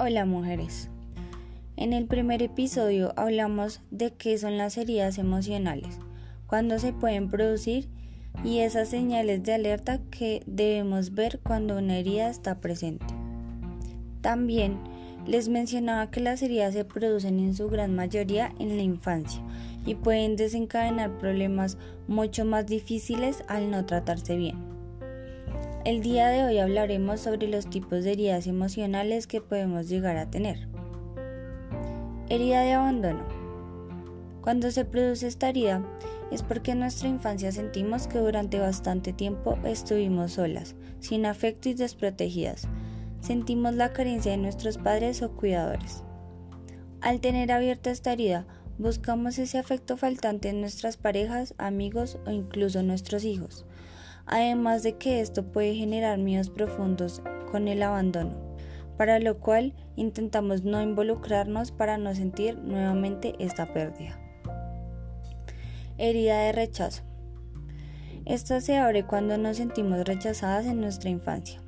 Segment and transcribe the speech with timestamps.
[0.00, 0.90] Hola mujeres.
[1.74, 5.98] En el primer episodio hablamos de qué son las heridas emocionales,
[6.46, 7.88] cuándo se pueden producir
[8.44, 13.06] y esas señales de alerta que debemos ver cuando una herida está presente.
[14.20, 14.78] También
[15.26, 19.42] les mencionaba que las heridas se producen en su gran mayoría en la infancia
[19.84, 24.77] y pueden desencadenar problemas mucho más difíciles al no tratarse bien.
[25.88, 30.30] El día de hoy hablaremos sobre los tipos de heridas emocionales que podemos llegar a
[30.30, 30.68] tener.
[32.28, 33.24] Herida de abandono.
[34.42, 35.82] Cuando se produce esta herida
[36.30, 41.72] es porque en nuestra infancia sentimos que durante bastante tiempo estuvimos solas, sin afecto y
[41.72, 42.68] desprotegidas.
[43.22, 46.02] Sentimos la carencia de nuestros padres o cuidadores.
[47.00, 52.82] Al tener abierta esta herida, buscamos ese afecto faltante en nuestras parejas, amigos o incluso
[52.82, 53.64] nuestros hijos
[54.28, 58.36] además de que esto puede generar miedos profundos con el abandono,
[58.96, 64.18] para lo cual intentamos no involucrarnos para no sentir nuevamente esta pérdida.
[65.96, 67.02] Herida de rechazo.
[68.26, 71.62] Esta se abre cuando nos sentimos rechazadas en nuestra infancia,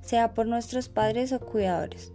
[0.00, 2.12] sea por nuestros padres o cuidadores.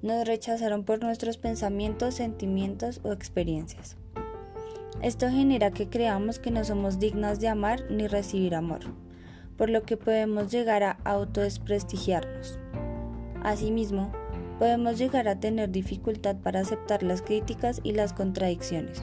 [0.00, 3.98] Nos rechazaron por nuestros pensamientos, sentimientos o experiencias.
[5.02, 8.80] Esto genera que creamos que no somos dignas de amar ni recibir amor
[9.60, 12.58] por lo que podemos llegar a autodesprestigiarnos.
[13.42, 14.10] Asimismo,
[14.58, 19.02] podemos llegar a tener dificultad para aceptar las críticas y las contradicciones,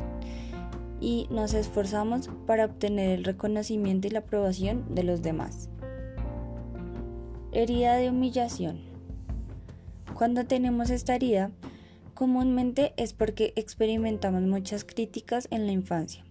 [1.00, 5.70] y nos esforzamos para obtener el reconocimiento y la aprobación de los demás.
[7.52, 8.80] Herida de humillación.
[10.16, 11.52] Cuando tenemos esta herida,
[12.16, 16.24] comúnmente es porque experimentamos muchas críticas en la infancia,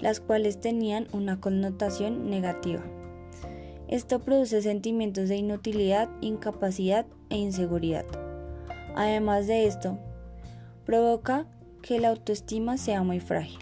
[0.00, 2.82] las cuales tenían una connotación negativa.
[3.88, 8.04] Esto produce sentimientos de inutilidad, incapacidad e inseguridad.
[8.94, 9.98] Además de esto,
[10.84, 11.46] provoca
[11.82, 13.58] que la autoestima sea muy frágil,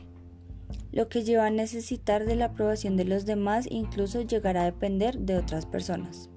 [0.90, 4.64] lo que lleva a necesitar de la aprobación de los demás e incluso llegar a
[4.64, 6.28] depender de otras personas.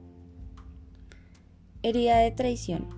[1.82, 2.90] Herida de traición.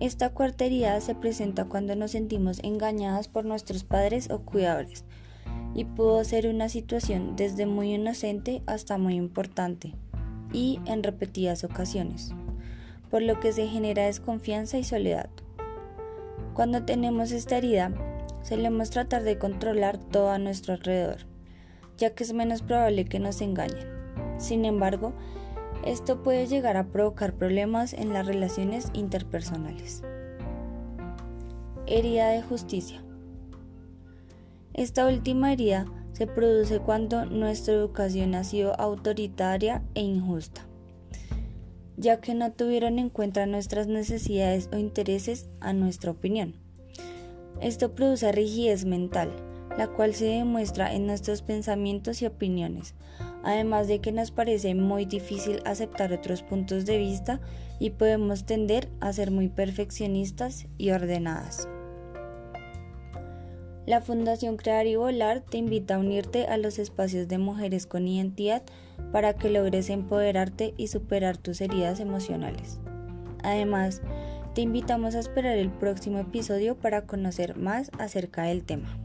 [0.00, 5.04] Esta cuarta herida se presenta cuando nos sentimos engañadas por nuestros padres o cuidadores,
[5.74, 9.94] y pudo ser una situación desde muy inocente hasta muy importante
[10.52, 12.32] y en repetidas ocasiones,
[13.10, 15.28] por lo que se genera desconfianza y soledad.
[16.54, 17.92] Cuando tenemos esta herida,
[18.42, 21.26] solemos tratar de controlar todo a nuestro alrededor,
[21.98, 23.88] ya que es menos probable que nos engañen.
[24.38, 25.12] Sin embargo,
[25.84, 30.02] esto puede llegar a provocar problemas en las relaciones interpersonales.
[31.86, 33.03] Herida de justicia.
[34.74, 40.66] Esta última herida se produce cuando nuestra educación ha sido autoritaria e injusta,
[41.96, 46.56] ya que no tuvieron en cuenta nuestras necesidades o intereses a nuestra opinión.
[47.60, 49.30] Esto produce rigidez mental,
[49.78, 52.96] la cual se demuestra en nuestros pensamientos y opiniones,
[53.44, 57.40] además de que nos parece muy difícil aceptar otros puntos de vista
[57.78, 61.68] y podemos tender a ser muy perfeccionistas y ordenadas.
[63.86, 68.08] La Fundación Crear y Volar te invita a unirte a los espacios de mujeres con
[68.08, 68.62] identidad
[69.12, 72.80] para que logres empoderarte y superar tus heridas emocionales.
[73.42, 74.00] Además,
[74.54, 79.03] te invitamos a esperar el próximo episodio para conocer más acerca del tema.